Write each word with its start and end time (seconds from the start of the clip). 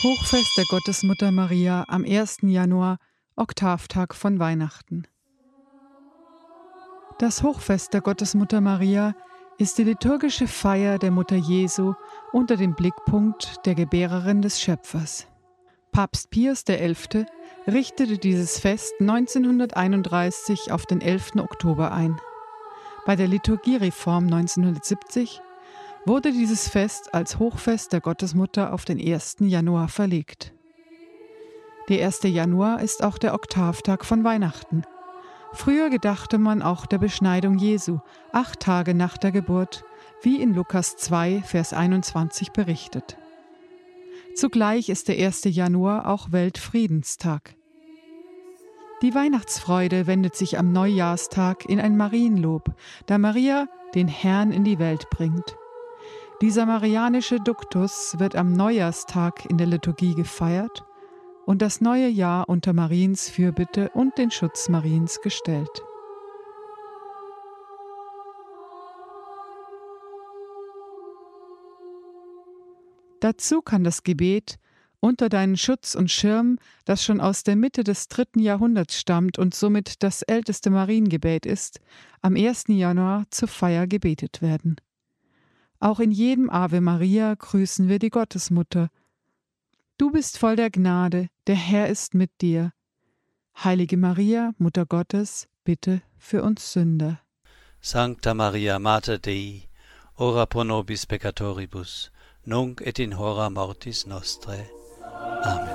Hochfest 0.00 0.56
der 0.56 0.64
Gottesmutter 0.66 1.32
Maria 1.32 1.84
am 1.88 2.04
1. 2.04 2.38
Januar, 2.42 2.98
Oktavtag 3.34 4.14
von 4.14 4.38
Weihnachten. 4.38 5.08
Das 7.18 7.42
Hochfest 7.42 7.94
der 7.94 8.00
Gottesmutter 8.00 8.60
Maria 8.60 9.16
ist 9.58 9.76
die 9.76 9.82
liturgische 9.82 10.46
Feier 10.46 11.00
der 11.00 11.10
Mutter 11.10 11.34
Jesu 11.34 11.94
unter 12.30 12.56
dem 12.56 12.76
Blickpunkt 12.76 13.66
der 13.66 13.74
Gebärerin 13.74 14.40
des 14.40 14.60
Schöpfers. 14.60 15.26
Papst 15.90 16.30
Pius 16.30 16.64
XI. 16.64 17.26
richtete 17.66 18.18
dieses 18.18 18.60
Fest 18.60 18.94
1931 19.00 20.70
auf 20.70 20.86
den 20.86 21.00
11. 21.00 21.38
Oktober 21.38 21.90
ein. 21.90 22.20
Bei 23.04 23.16
der 23.16 23.26
Liturgiereform 23.26 24.26
1970 24.26 25.40
wurde 26.08 26.32
dieses 26.32 26.68
Fest 26.68 27.12
als 27.12 27.38
Hochfest 27.38 27.92
der 27.92 28.00
Gottesmutter 28.00 28.72
auf 28.72 28.86
den 28.86 28.98
1. 28.98 29.36
Januar 29.40 29.88
verlegt. 29.88 30.54
Der 31.90 32.04
1. 32.04 32.20
Januar 32.24 32.80
ist 32.80 33.04
auch 33.04 33.18
der 33.18 33.34
Oktavtag 33.34 34.06
von 34.06 34.24
Weihnachten. 34.24 34.84
Früher 35.52 35.90
gedachte 35.90 36.38
man 36.38 36.62
auch 36.62 36.86
der 36.86 36.96
Beschneidung 36.96 37.58
Jesu, 37.58 37.98
acht 38.32 38.60
Tage 38.60 38.94
nach 38.94 39.18
der 39.18 39.32
Geburt, 39.32 39.84
wie 40.22 40.40
in 40.40 40.54
Lukas 40.54 40.96
2, 40.96 41.42
Vers 41.42 41.74
21 41.74 42.52
berichtet. 42.52 43.18
Zugleich 44.34 44.88
ist 44.88 45.08
der 45.08 45.18
1. 45.18 45.44
Januar 45.44 46.08
auch 46.08 46.32
Weltfriedenstag. 46.32 47.54
Die 49.02 49.14
Weihnachtsfreude 49.14 50.06
wendet 50.06 50.36
sich 50.36 50.58
am 50.58 50.72
Neujahrstag 50.72 51.66
in 51.66 51.78
ein 51.78 51.98
Marienlob, 51.98 52.74
da 53.04 53.18
Maria 53.18 53.68
den 53.94 54.08
Herrn 54.08 54.52
in 54.52 54.64
die 54.64 54.78
Welt 54.78 55.10
bringt. 55.10 55.56
Dieser 56.40 56.66
marianische 56.66 57.40
Duktus 57.40 58.14
wird 58.20 58.36
am 58.36 58.52
Neujahrstag 58.52 59.44
in 59.50 59.58
der 59.58 59.66
Liturgie 59.66 60.14
gefeiert 60.14 60.84
und 61.46 61.62
das 61.62 61.80
neue 61.80 62.06
Jahr 62.06 62.48
unter 62.48 62.72
Mariens 62.72 63.28
Fürbitte 63.28 63.90
und 63.90 64.16
den 64.18 64.30
Schutz 64.30 64.68
Mariens 64.68 65.20
gestellt. 65.20 65.82
Dazu 73.18 73.60
kann 73.60 73.82
das 73.82 74.04
Gebet 74.04 74.60
unter 75.00 75.28
deinen 75.28 75.56
Schutz 75.56 75.96
und 75.96 76.08
Schirm, 76.08 76.58
das 76.84 77.02
schon 77.02 77.20
aus 77.20 77.42
der 77.42 77.56
Mitte 77.56 77.82
des 77.82 78.06
dritten 78.06 78.38
Jahrhunderts 78.38 78.96
stammt 78.96 79.40
und 79.40 79.56
somit 79.56 80.04
das 80.04 80.22
älteste 80.22 80.70
Mariengebet 80.70 81.46
ist, 81.46 81.80
am 82.22 82.36
1. 82.36 82.66
Januar 82.68 83.24
zur 83.30 83.48
Feier 83.48 83.88
gebetet 83.88 84.40
werden. 84.40 84.76
Auch 85.80 86.00
in 86.00 86.10
jedem 86.10 86.50
Ave 86.50 86.80
Maria 86.80 87.34
grüßen 87.34 87.88
wir 87.88 87.98
die 87.98 88.10
Gottesmutter. 88.10 88.90
Du 89.96 90.10
bist 90.10 90.38
voll 90.38 90.56
der 90.56 90.70
Gnade, 90.70 91.28
der 91.46 91.54
Herr 91.54 91.88
ist 91.88 92.14
mit 92.14 92.30
dir. 92.40 92.72
Heilige 93.62 93.96
Maria, 93.96 94.52
Mutter 94.58 94.86
Gottes, 94.86 95.48
bitte 95.64 96.02
für 96.16 96.42
uns 96.42 96.72
Sünder. 96.72 97.20
Sancta 97.80 98.34
Maria 98.34 98.78
Mater 98.78 99.18
Dei, 99.18 99.68
ora 100.16 100.46
pro 100.46 100.64
nobis 100.64 101.06
peccatoribus, 101.06 102.10
nunc 102.44 102.80
et 102.80 102.98
in 102.98 103.18
hora 103.18 103.50
mortis 103.50 104.06
nostrae. 104.06 104.66
Amen. 105.44 105.67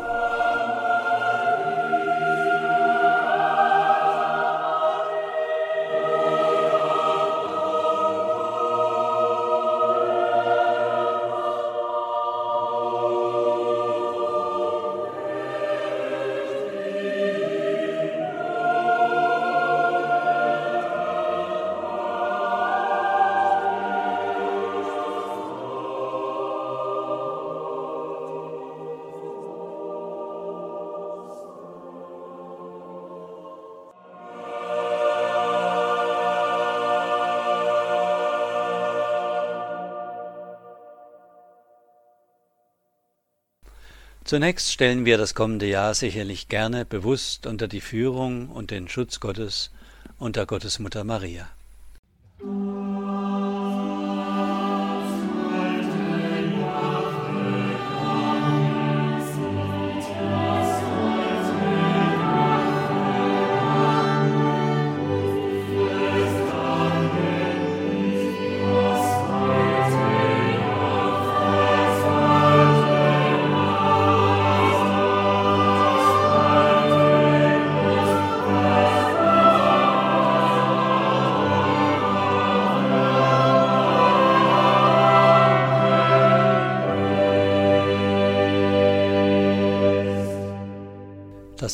Zunächst 44.34 44.72
stellen 44.72 45.06
wir 45.06 45.20
das 45.20 45.36
kommende 45.36 45.68
Jahr 45.68 45.94
sicherlich 45.94 46.48
gerne 46.48 46.86
bewusst 46.86 47.46
unter 47.46 47.68
die 47.68 47.82
Führung 47.82 48.50
und 48.50 48.72
den 48.72 48.90
Schutz 48.90 49.20
Gottes 49.20 49.70
und 50.18 50.38
der 50.38 50.48
Gottesmutter 50.48 51.04
Maria. 51.04 51.48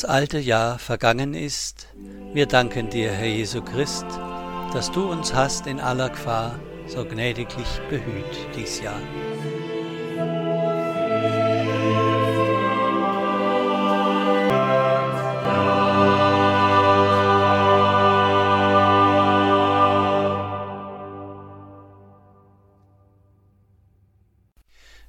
Das 0.02 0.10
alte 0.10 0.40
Jahr 0.40 0.80
vergangen 0.80 1.34
ist, 1.34 1.90
wir 2.34 2.46
danken 2.46 2.90
dir, 2.90 3.12
Herr 3.12 3.28
Jesu 3.28 3.62
Christ, 3.62 4.06
dass 4.72 4.90
du 4.94 5.12
uns 5.12 5.34
hast 5.34 5.68
in 5.68 5.82
aller 5.82 6.08
Gefahr 6.08 6.58
so 6.88 7.04
gnädiglich 7.04 7.68
behüt 7.90 8.24
dies 8.56 8.80
Jahr. 8.80 8.98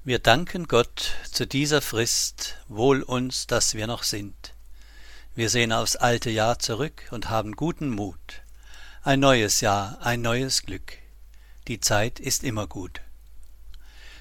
Wir 0.03 0.19
danken 0.19 0.67
Gott 0.67 1.12
zu 1.31 1.47
dieser 1.47 1.81
Frist, 1.81 2.57
wohl 2.67 3.03
uns, 3.03 3.47
dass 3.47 3.75
wir 3.77 3.87
noch 3.87 4.03
sind. 4.03 4.53
Wir 5.35 5.49
sehen 5.49 5.73
aufs 5.73 5.97
alte 5.97 6.29
Jahr 6.29 6.59
zurück 6.59 7.05
und 7.13 7.31
haben 7.31 7.53
guten 7.53 7.89
Mut. 7.89 8.43
Ein 9.03 9.21
neues 9.21 9.61
Jahr, 9.61 9.99
ein 10.01 10.23
neues 10.23 10.63
Glück. 10.63 10.99
Die 11.69 11.79
Zeit 11.79 12.19
ist 12.19 12.43
immer 12.43 12.67
gut. 12.67 13.01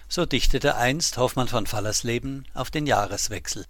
So 0.07 0.25
dichtete 0.25 0.75
einst 0.75 1.17
Hoffmann 1.17 1.47
von 1.47 1.65
Fallersleben 1.65 2.47
auf 2.53 2.69
den 2.69 2.85
Jahreswechsel. 2.85 3.65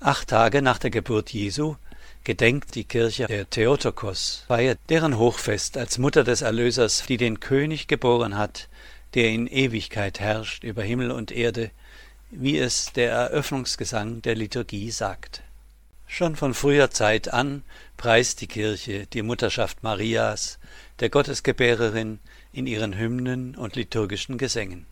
Acht 0.00 0.28
Tage 0.28 0.60
nach 0.60 0.78
der 0.78 0.90
Geburt 0.90 1.30
Jesu 1.30 1.76
gedenkt 2.24 2.74
die 2.74 2.84
Kirche 2.84 3.26
der 3.26 3.48
Theotokos, 3.48 4.44
feiert 4.48 4.78
deren 4.88 5.18
Hochfest 5.18 5.76
als 5.76 5.98
Mutter 5.98 6.24
des 6.24 6.42
Erlösers, 6.42 7.04
die 7.08 7.16
den 7.16 7.40
König 7.40 7.86
geboren 7.86 8.36
hat, 8.36 8.68
der 9.14 9.30
in 9.30 9.46
Ewigkeit 9.46 10.20
herrscht 10.20 10.64
über 10.64 10.82
Himmel 10.82 11.10
und 11.10 11.32
Erde, 11.32 11.70
wie 12.30 12.58
es 12.58 12.92
der 12.92 13.10
Eröffnungsgesang 13.10 14.22
der 14.22 14.34
Liturgie 14.34 14.90
sagt. 14.90 15.42
Schon 16.06 16.36
von 16.36 16.54
früher 16.54 16.90
Zeit 16.90 17.32
an 17.32 17.62
preist 17.96 18.40
die 18.40 18.46
Kirche 18.46 19.06
die 19.06 19.22
Mutterschaft 19.22 19.82
Marias, 19.82 20.58
der 21.00 21.10
Gottesgebärerin, 21.10 22.18
in 22.52 22.66
ihren 22.66 22.96
Hymnen 22.96 23.54
und 23.54 23.76
liturgischen 23.76 24.38
Gesängen. 24.38 24.86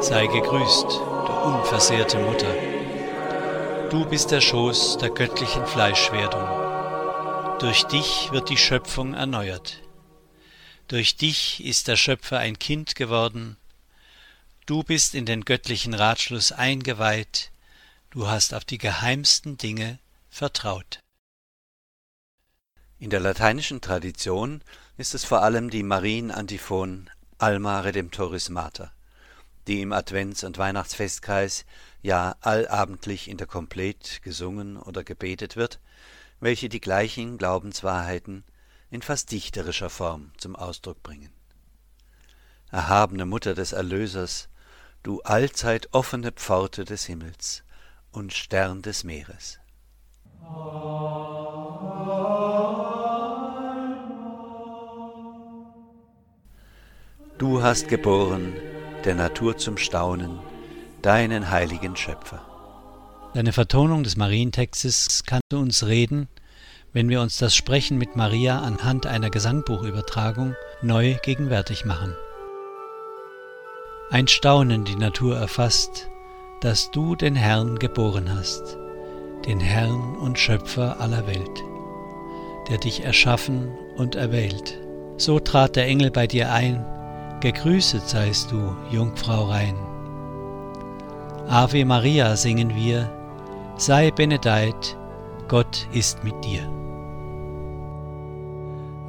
Sei 0.00 0.26
gegrüßt, 0.26 0.90
du 0.90 1.32
unversehrte 1.32 2.18
Mutter 2.18 2.73
Du 3.90 4.04
bist 4.08 4.30
der 4.30 4.40
Schoß 4.40 4.98
der 4.98 5.10
göttlichen 5.10 5.66
Fleischwerdung. 5.66 7.58
Durch 7.60 7.84
dich 7.84 8.30
wird 8.32 8.48
die 8.48 8.56
Schöpfung 8.56 9.14
erneuert. 9.14 9.82
Durch 10.88 11.16
dich 11.16 11.64
ist 11.64 11.88
der 11.88 11.96
Schöpfer 11.96 12.38
ein 12.38 12.58
Kind 12.58 12.94
geworden. 12.94 13.56
Du 14.66 14.82
bist 14.82 15.14
in 15.14 15.26
den 15.26 15.44
göttlichen 15.44 15.94
Ratschluss 15.94 16.52
eingeweiht. 16.52 17.50
Du 18.10 18.26
hast 18.26 18.54
auf 18.54 18.64
die 18.64 18.78
geheimsten 18.78 19.58
Dinge 19.58 19.98
vertraut. 20.28 21.00
In 22.98 23.10
der 23.10 23.20
lateinischen 23.20 23.80
Tradition 23.80 24.62
ist 24.96 25.14
es 25.14 25.24
vor 25.24 25.42
allem 25.42 25.70
die 25.70 25.82
Marienantiphon 25.82 27.10
Alma 27.38 27.80
Redemptoris 27.80 28.48
Mater, 28.48 28.92
die 29.66 29.82
im 29.82 29.92
Advents- 29.92 30.44
und 30.44 30.56
Weihnachtsfestkreis 30.58 31.64
ja 32.04 32.36
allabendlich 32.42 33.28
in 33.28 33.38
der 33.38 33.46
Komplett 33.46 34.20
gesungen 34.22 34.76
oder 34.76 35.02
gebetet 35.02 35.56
wird, 35.56 35.80
welche 36.38 36.68
die 36.68 36.80
gleichen 36.80 37.38
Glaubenswahrheiten 37.38 38.44
in 38.90 39.00
fast 39.00 39.32
dichterischer 39.32 39.88
Form 39.88 40.30
zum 40.36 40.54
Ausdruck 40.54 41.02
bringen. 41.02 41.32
Erhabene 42.70 43.24
Mutter 43.24 43.54
des 43.54 43.72
Erlösers, 43.72 44.50
du 45.02 45.22
allzeit 45.22 45.88
offene 45.92 46.30
Pforte 46.30 46.84
des 46.84 47.06
Himmels 47.06 47.64
und 48.12 48.34
Stern 48.34 48.82
des 48.82 49.02
Meeres. 49.02 49.58
Du 57.38 57.62
hast 57.62 57.88
geboren, 57.88 58.52
der 59.06 59.14
Natur 59.14 59.56
zum 59.56 59.78
Staunen, 59.78 60.38
deinen 61.04 61.50
heiligen 61.50 61.96
Schöpfer. 61.96 62.40
Deine 63.34 63.52
Vertonung 63.52 64.04
des 64.04 64.16
Marientextes 64.16 65.24
kann 65.26 65.40
zu 65.50 65.58
uns 65.58 65.86
reden, 65.86 66.28
wenn 66.94 67.10
wir 67.10 67.20
uns 67.20 67.36
das 67.36 67.54
Sprechen 67.54 67.98
mit 67.98 68.16
Maria 68.16 68.60
anhand 68.60 69.06
einer 69.06 69.28
Gesangbuchübertragung 69.28 70.54
neu 70.80 71.16
gegenwärtig 71.22 71.84
machen. 71.84 72.14
Ein 74.10 74.28
Staunen 74.28 74.84
die 74.84 74.96
Natur 74.96 75.36
erfasst, 75.36 76.08
dass 76.60 76.90
du 76.90 77.16
den 77.16 77.34
Herrn 77.34 77.78
geboren 77.78 78.34
hast, 78.34 78.78
den 79.44 79.60
Herrn 79.60 80.16
und 80.16 80.38
Schöpfer 80.38 81.00
aller 81.00 81.26
Welt, 81.26 81.62
der 82.70 82.78
dich 82.78 83.04
erschaffen 83.04 83.76
und 83.96 84.14
erwählt. 84.14 84.80
So 85.18 85.38
trat 85.38 85.76
der 85.76 85.86
Engel 85.86 86.10
bei 86.10 86.26
dir 86.26 86.50
ein, 86.50 86.86
gegrüßet 87.40 88.08
seist 88.08 88.52
du, 88.52 88.74
Jungfrau 88.90 89.44
rein. 89.50 89.93
Ave 91.48 91.84
Maria 91.84 92.36
singen 92.36 92.74
wir, 92.74 93.10
sei 93.76 94.10
benedeit, 94.10 94.96
Gott 95.46 95.86
ist 95.92 96.24
mit 96.24 96.34
dir. 96.42 96.66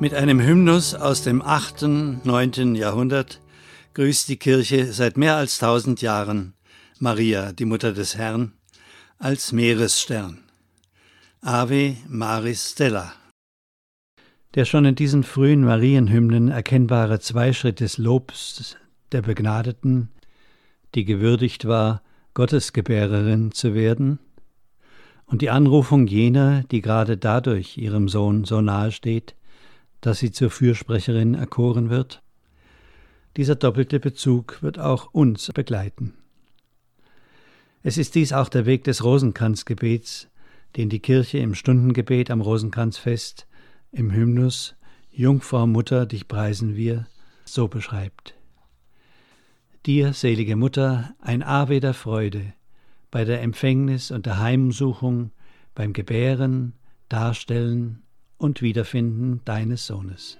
Mit 0.01 0.13
einem 0.13 0.41
Hymnus 0.41 0.95
aus 0.95 1.23
dem 1.23 1.41
8., 1.41 1.83
9. 2.23 2.75
Jahrhundert 2.75 3.39
grüßt 3.93 4.27
die 4.27 4.35
Kirche 4.35 4.91
seit 4.91 5.15
mehr 5.15 5.37
als 5.37 5.59
tausend 5.59 6.01
Jahren 6.01 6.53
Maria, 6.99 7.53
die 7.53 7.63
Mutter 7.63 7.93
des 7.93 8.17
Herrn, 8.17 8.51
als 9.17 9.53
Meeresstern. 9.53 10.43
Ave 11.41 11.95
Maris 12.09 12.71
Stella. 12.71 13.13
Der 14.55 14.65
schon 14.65 14.83
in 14.83 14.95
diesen 14.95 15.23
frühen 15.23 15.63
Marienhymnen 15.63 16.49
erkennbare 16.49 17.21
Zweischritt 17.21 17.79
des 17.79 17.97
Lobs 17.97 18.75
der 19.13 19.21
Begnadeten, 19.21 20.09
die 20.95 21.05
gewürdigt 21.05 21.65
war, 21.65 22.01
Gottesgebärerin 22.35 23.51
zu 23.51 23.73
werden, 23.73 24.19
und 25.25 25.41
die 25.41 25.49
Anrufung 25.49 26.05
jener, 26.05 26.63
die 26.65 26.81
gerade 26.81 27.17
dadurch 27.17 27.77
ihrem 27.77 28.09
Sohn 28.09 28.43
so 28.43 28.61
nahe 28.61 28.91
steht, 28.91 29.35
dass 30.01 30.19
sie 30.19 30.31
zur 30.31 30.51
Fürsprecherin 30.51 31.33
erkoren 31.33 31.89
wird? 31.89 32.21
Dieser 33.37 33.55
doppelte 33.55 33.99
Bezug 33.99 34.61
wird 34.61 34.77
auch 34.77 35.13
uns 35.13 35.51
begleiten. 35.51 36.13
Es 37.81 37.97
ist 37.97 38.15
dies 38.15 38.33
auch 38.33 38.49
der 38.49 38.65
Weg 38.65 38.83
des 38.83 39.03
Rosenkranzgebets, 39.03 40.29
den 40.75 40.89
die 40.89 40.99
Kirche 40.99 41.39
im 41.39 41.55
Stundengebet 41.55 42.29
am 42.29 42.41
Rosenkranzfest 42.41 43.47
im 43.91 44.11
Hymnus 44.11 44.75
Jungfrau 45.11 45.65
Mutter, 45.65 46.05
dich 46.05 46.27
preisen 46.27 46.75
wir, 46.75 47.07
so 47.45 47.67
beschreibt. 47.67 48.34
Dir, 49.85 50.13
selige 50.13 50.55
Mutter, 50.55 51.13
ein 51.19 51.43
Ave 51.43 51.79
der 51.79 51.93
Freude, 51.93 52.53
bei 53.11 53.23
der 53.23 53.43
Empfängnis 53.43 54.09
und 54.09 54.25
der 54.25 54.39
Heimsuchung, 54.39 55.29
beim 55.75 55.93
Gebären, 55.93 56.73
Darstellen 57.07 58.01
und 58.39 58.63
Wiederfinden 58.63 59.41
deines 59.45 59.85
Sohnes. 59.85 60.39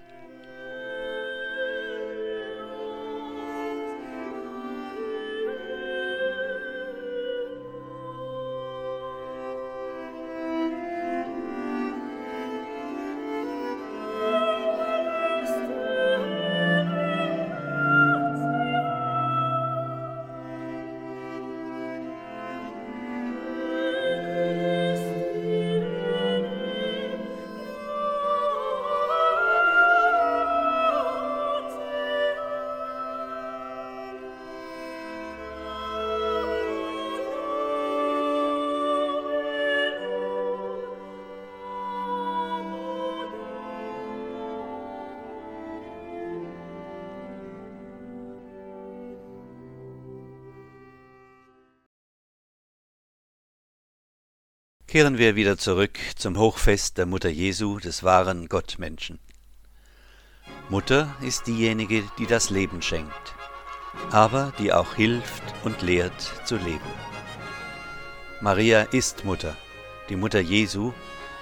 Kehren 54.86 55.18
wir 55.18 55.34
wieder 55.34 55.58
zurück 55.58 55.98
zum 56.14 56.38
Hochfest 56.38 56.96
der 56.96 57.06
Mutter 57.06 57.28
Jesu, 57.28 57.80
des 57.80 58.04
wahren 58.04 58.48
Gottmenschen. 58.48 59.18
Mutter 60.68 61.14
ist 61.22 61.48
diejenige, 61.48 62.04
die 62.18 62.26
das 62.26 62.50
Leben 62.50 62.82
schenkt, 62.82 63.34
aber 64.12 64.52
die 64.58 64.72
auch 64.72 64.94
hilft 64.94 65.42
und 65.64 65.82
lehrt 65.82 66.32
zu 66.44 66.56
leben. 66.56 66.80
Maria 68.40 68.82
ist 68.82 69.24
Mutter, 69.24 69.56
die 70.08 70.16
Mutter 70.16 70.40
Jesu, 70.40 70.92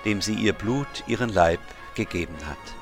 dem 0.06 0.22
sie 0.22 0.34
ihr 0.34 0.54
Blut, 0.54 1.04
ihren 1.06 1.28
Leib 1.28 1.60
gegeben 1.94 2.36
hat. 2.46 2.74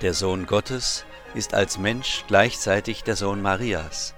Der 0.00 0.14
Sohn 0.14 0.46
Gottes 0.46 1.04
ist 1.34 1.54
als 1.54 1.76
Mensch 1.76 2.24
gleichzeitig 2.28 3.02
der 3.02 3.16
Sohn 3.16 3.42
Marias. 3.42 4.14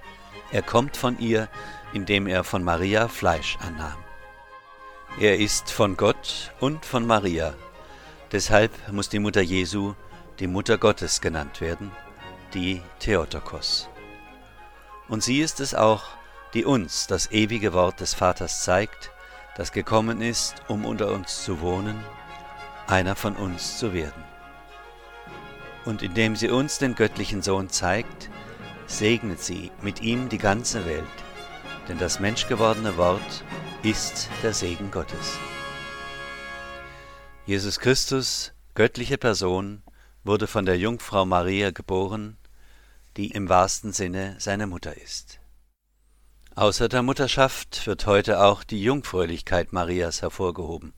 Er 0.51 0.61
kommt 0.61 0.95
von 0.95 1.17
ihr, 1.17 1.49
indem 1.91 2.27
er 2.27 2.43
von 2.43 2.63
Maria 2.63 3.07
Fleisch 3.07 3.57
annahm. 3.61 3.97
Er 5.19 5.37
ist 5.37 5.71
von 5.71 5.97
Gott 5.97 6.51
und 6.59 6.85
von 6.85 7.05
Maria. 7.05 7.53
Deshalb 8.31 8.71
muss 8.91 9.09
die 9.09 9.19
Mutter 9.19 9.41
Jesu 9.41 9.93
die 10.39 10.47
Mutter 10.47 10.77
Gottes 10.77 11.21
genannt 11.21 11.61
werden, 11.61 11.91
die 12.53 12.81
Theotokos. 12.99 13.89
Und 15.07 15.21
sie 15.21 15.41
ist 15.41 15.59
es 15.59 15.75
auch, 15.75 16.03
die 16.53 16.65
uns 16.65 17.05
das 17.05 17.31
ewige 17.31 17.73
Wort 17.73 17.99
des 17.99 18.13
Vaters 18.13 18.63
zeigt, 18.63 19.11
das 19.55 19.71
gekommen 19.71 20.21
ist, 20.21 20.63
um 20.67 20.85
unter 20.85 21.11
uns 21.11 21.43
zu 21.43 21.59
wohnen, 21.61 22.03
einer 22.87 23.15
von 23.15 23.35
uns 23.35 23.77
zu 23.77 23.93
werden. 23.93 24.23
Und 25.85 26.01
indem 26.01 26.35
sie 26.35 26.49
uns 26.49 26.77
den 26.77 26.95
göttlichen 26.95 27.41
Sohn 27.41 27.69
zeigt, 27.69 28.29
segnet 28.87 29.41
sie 29.43 29.71
mit 29.81 30.01
ihm 30.01 30.29
die 30.29 30.37
ganze 30.37 30.85
Welt, 30.85 31.05
denn 31.87 31.97
das 31.97 32.19
menschgewordene 32.19 32.97
Wort 32.97 33.43
ist 33.83 34.29
der 34.43 34.53
Segen 34.53 34.91
Gottes. 34.91 35.39
Jesus 37.45 37.79
Christus, 37.79 38.53
göttliche 38.75 39.17
Person, 39.17 39.81
wurde 40.23 40.47
von 40.47 40.65
der 40.65 40.77
Jungfrau 40.77 41.25
Maria 41.25 41.71
geboren, 41.71 42.37
die 43.17 43.31
im 43.31 43.49
wahrsten 43.49 43.93
Sinne 43.93 44.35
seine 44.37 44.67
Mutter 44.67 44.95
ist. 44.95 45.39
Außer 46.55 46.89
der 46.89 47.01
Mutterschaft 47.01 47.87
wird 47.87 48.05
heute 48.05 48.43
auch 48.43 48.63
die 48.63 48.83
Jungfräulichkeit 48.83 49.73
Marias 49.73 50.21
hervorgehoben. 50.21 50.93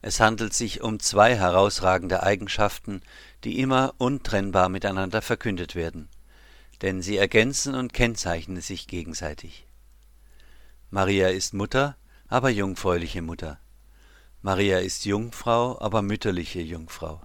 Es 0.00 0.20
handelt 0.20 0.54
sich 0.54 0.80
um 0.82 1.00
zwei 1.00 1.36
herausragende 1.36 2.22
Eigenschaften, 2.22 3.02
die 3.44 3.60
immer 3.60 3.94
untrennbar 3.98 4.68
miteinander 4.68 5.22
verkündet 5.22 5.74
werden, 5.74 6.08
denn 6.82 7.02
sie 7.02 7.16
ergänzen 7.16 7.74
und 7.74 7.92
kennzeichnen 7.92 8.60
sich 8.60 8.88
gegenseitig. 8.88 9.67
Maria 10.90 11.28
ist 11.28 11.52
Mutter, 11.52 11.98
aber 12.28 12.48
jungfräuliche 12.48 13.20
Mutter. 13.20 13.60
Maria 14.40 14.78
ist 14.78 15.04
Jungfrau, 15.04 15.78
aber 15.82 16.00
mütterliche 16.00 16.62
Jungfrau. 16.62 17.20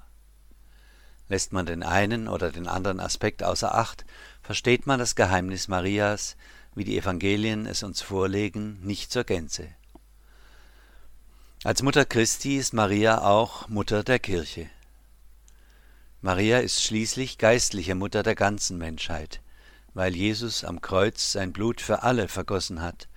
Lässt 1.30 1.54
man 1.54 1.66
den 1.66 1.82
einen 1.82 2.28
oder 2.28 2.52
den 2.52 2.68
anderen 2.68 3.00
Aspekt 3.00 3.42
außer 3.42 3.74
Acht, 3.74 4.04
versteht 4.42 4.86
man 4.86 5.00
das 5.00 5.16
Geheimnis 5.16 5.70
Marias, 5.70 6.36
wie 6.76 6.84
die 6.84 6.98
Evangelien 6.98 7.66
es 7.66 7.84
uns 7.84 8.02
vorlegen, 8.02 8.82
nicht 8.82 9.14
zur 9.14 9.24
Gänze. 9.24 9.70
Als 11.64 11.84
Mutter 11.84 12.04
Christi 12.04 12.58
ist 12.58 12.74
Maria 12.74 13.22
auch 13.22 13.70
Mutter 13.70 14.04
der 14.04 14.20
Kirche. 14.20 14.70
Maria 16.20 16.60
ist 16.60 16.84
schließlich 16.84 17.38
geistliche 17.38 17.96
Mutter 17.96 18.24
der 18.24 18.36
ganzen 18.36 18.78
Menschheit, 18.78 19.40
weil 19.94 20.14
Jesus 20.14 20.66
am 20.66 20.82
Kreuz 20.82 21.32
sein 21.32 21.54
Blut 21.54 21.80
für 21.80 22.04
alle 22.04 22.28
vergossen 22.28 22.82
hat 22.82 23.08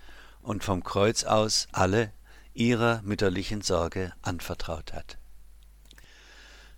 und 0.46 0.62
vom 0.62 0.84
Kreuz 0.84 1.24
aus 1.24 1.66
alle 1.72 2.12
ihrer 2.54 3.02
mütterlichen 3.02 3.62
Sorge 3.62 4.12
anvertraut 4.22 4.92
hat. 4.92 5.18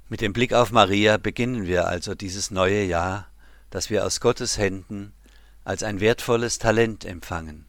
Mit 0.08 0.22
dem 0.22 0.32
Blick 0.32 0.54
auf 0.54 0.72
Maria 0.72 1.18
beginnen 1.18 1.66
wir 1.66 1.86
also 1.86 2.14
dieses 2.14 2.50
neue 2.50 2.82
Jahr, 2.82 3.28
das 3.68 3.90
wir 3.90 4.06
aus 4.06 4.20
Gottes 4.20 4.56
Händen 4.56 5.12
als 5.64 5.82
ein 5.82 6.00
wertvolles 6.00 6.58
Talent 6.58 7.04
empfangen, 7.04 7.66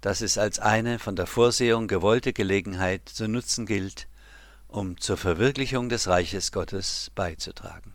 das 0.00 0.22
es 0.22 0.38
als 0.38 0.60
eine 0.60 0.98
von 0.98 1.14
der 1.14 1.26
Vorsehung 1.26 1.88
gewollte 1.88 2.32
Gelegenheit 2.32 3.06
zu 3.06 3.28
nutzen 3.28 3.66
gilt, 3.66 4.08
um 4.66 4.98
zur 4.98 5.18
Verwirklichung 5.18 5.90
des 5.90 6.08
Reiches 6.08 6.52
Gottes 6.52 7.10
beizutragen. 7.14 7.92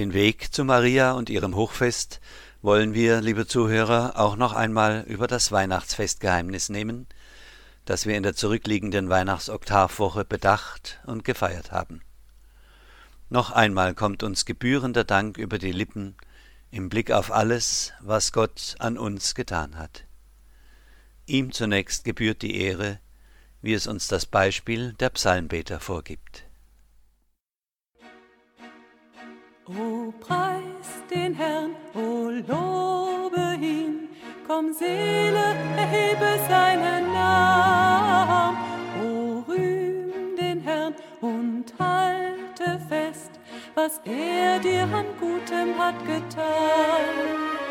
Den 0.00 0.14
Weg 0.14 0.54
zu 0.54 0.64
Maria 0.64 1.12
und 1.12 1.28
ihrem 1.28 1.54
Hochfest 1.54 2.22
wollen 2.62 2.94
wir, 2.94 3.20
liebe 3.20 3.46
Zuhörer, 3.46 4.18
auch 4.18 4.34
noch 4.34 4.54
einmal 4.54 5.04
über 5.06 5.26
das 5.26 5.52
Weihnachtsfestgeheimnis 5.52 6.70
nehmen, 6.70 7.06
das 7.84 8.06
wir 8.06 8.16
in 8.16 8.22
der 8.22 8.34
zurückliegenden 8.34 9.10
Weihnachtsoktavwoche 9.10 10.24
bedacht 10.24 11.00
und 11.04 11.22
gefeiert 11.22 11.70
haben. 11.70 12.00
Noch 13.28 13.50
einmal 13.50 13.92
kommt 13.92 14.22
uns 14.22 14.46
gebührender 14.46 15.04
Dank 15.04 15.36
über 15.36 15.58
die 15.58 15.70
Lippen 15.70 16.16
im 16.70 16.88
Blick 16.88 17.10
auf 17.10 17.30
alles, 17.30 17.92
was 18.00 18.32
Gott 18.32 18.76
an 18.78 18.96
uns 18.96 19.34
getan 19.34 19.76
hat. 19.76 20.06
Ihm 21.26 21.52
zunächst 21.52 22.04
gebührt 22.04 22.40
die 22.40 22.56
Ehre, 22.58 23.00
wie 23.60 23.74
es 23.74 23.86
uns 23.86 24.08
das 24.08 24.24
Beispiel 24.24 24.94
der 24.94 25.10
Psalmbeter 25.10 25.78
vorgibt. 25.78 26.46
O 29.78 30.12
preis 30.18 31.04
den 31.08 31.32
Herrn, 31.34 31.76
o 31.94 32.28
lobe 32.28 33.54
ihn, 33.60 34.08
komm 34.44 34.72
Seele, 34.72 35.54
erhebe 35.76 36.40
seinen 36.48 37.12
Namen. 37.12 38.56
O 39.00 39.44
rühm 39.48 40.34
den 40.36 40.60
Herrn 40.60 40.94
und 41.20 41.66
halte 41.78 42.80
fest, 42.88 43.38
was 43.76 44.00
er 44.04 44.58
dir 44.58 44.82
an 44.82 45.06
Gutem 45.20 45.78
hat 45.78 45.98
getan. 46.04 47.69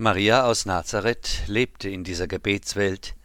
Maria 0.00 0.44
aus 0.44 0.64
Nazareth 0.64 1.42
lebte 1.48 1.88
in 1.88 2.04
dieser 2.04 2.28
Gebetswelt, 2.28 3.16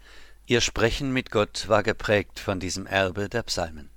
Ihr 0.48 0.60
Sprechen 0.60 1.14
mit 1.14 1.30
Gott 1.30 1.68
war 1.68 1.84
geprägt 1.84 2.40
von 2.40 2.60
diesem 2.60 2.88
Erbe 2.88 3.30
der 3.30 3.44
Psalmen. 3.44 3.92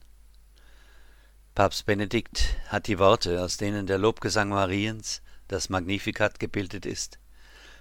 Papst 1.54 1.86
Benedikt 1.86 2.58
hat 2.68 2.86
die 2.86 2.98
Worte, 2.98 3.42
aus 3.42 3.56
denen 3.56 3.86
der 3.86 3.96
Lobgesang 3.96 4.50
Mariens, 4.50 5.22
das 5.48 5.70
Magnificat 5.70 6.38
gebildet 6.38 6.84
ist, 6.84 7.18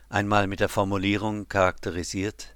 einmal 0.08 0.48
mit 0.48 0.62
der 0.62 0.70
Formulierung 0.70 1.50
charakterisiert 1.50 2.56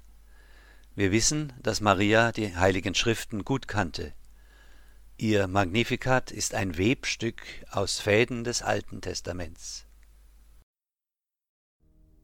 Wir 0.94 1.12
wissen, 1.12 1.52
dass 1.62 1.82
Maria 1.82 2.32
die 2.32 2.56
heiligen 2.56 2.94
Schriften 2.94 3.44
gut 3.44 3.68
kannte. 3.68 4.14
Ihr 5.18 5.46
Magnificat 5.46 6.30
ist 6.30 6.54
ein 6.54 6.78
Webstück 6.78 7.42
aus 7.70 8.00
Fäden 8.00 8.44
des 8.44 8.62
Alten 8.62 9.02
Testaments. 9.02 9.84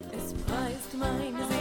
Es 0.00 0.34
preist 0.34 0.94
meine 0.98 1.55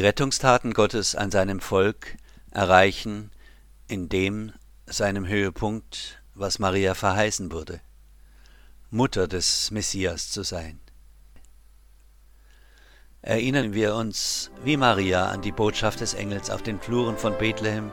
Die 0.00 0.06
Rettungstaten 0.06 0.72
Gottes 0.72 1.14
an 1.14 1.30
seinem 1.30 1.60
Volk 1.60 2.16
erreichen 2.52 3.30
in 3.86 4.08
dem 4.08 4.54
seinem 4.86 5.26
Höhepunkt, 5.26 6.22
was 6.34 6.58
Maria 6.58 6.94
verheißen 6.94 7.52
wurde, 7.52 7.82
Mutter 8.88 9.28
des 9.28 9.70
Messias 9.70 10.30
zu 10.30 10.42
sein. 10.42 10.80
Erinnern 13.20 13.74
wir 13.74 13.94
uns 13.94 14.50
wie 14.64 14.78
Maria 14.78 15.26
an 15.26 15.42
die 15.42 15.52
Botschaft 15.52 16.00
des 16.00 16.14
Engels 16.14 16.48
auf 16.48 16.62
den 16.62 16.80
Fluren 16.80 17.18
von 17.18 17.36
Bethlehem, 17.36 17.90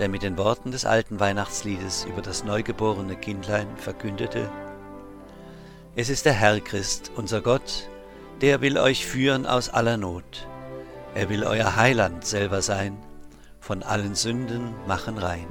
der 0.00 0.08
mit 0.08 0.24
den 0.24 0.36
Worten 0.38 0.72
des 0.72 0.84
alten 0.84 1.20
Weihnachtsliedes 1.20 2.06
über 2.06 2.22
das 2.22 2.42
neugeborene 2.42 3.14
Kindlein 3.14 3.68
verkündete, 3.76 4.50
Es 5.94 6.08
ist 6.08 6.24
der 6.24 6.32
Herr 6.32 6.58
Christ, 6.58 7.12
unser 7.14 7.40
Gott, 7.40 7.88
der 8.40 8.62
will 8.62 8.78
euch 8.78 9.06
führen 9.06 9.46
aus 9.46 9.68
aller 9.68 9.96
Not. 9.96 10.48
Er 11.16 11.30
will 11.30 11.44
euer 11.44 11.76
Heiland 11.76 12.26
selber 12.26 12.60
sein, 12.60 12.98
von 13.58 13.82
allen 13.82 14.14
Sünden 14.14 14.74
machen 14.86 15.16
rein. 15.16 15.46